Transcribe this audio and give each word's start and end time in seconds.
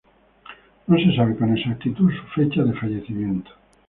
No 0.87 0.97
se 0.97 1.15
sabe 1.15 1.35
con 1.35 1.55
exactitud 1.55 2.09
su 2.11 2.23
fecha 2.33 2.63
de 2.63 2.73
fallecimiento. 2.73 3.51